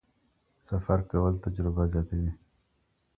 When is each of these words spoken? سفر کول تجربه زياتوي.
سفر 0.69 0.99
کول 1.09 1.33
تجربه 1.43 1.83
زياتوي. 1.91 2.31